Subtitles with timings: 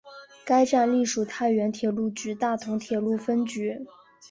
[0.43, 3.85] 该站隶属太原铁路局大同铁路分局。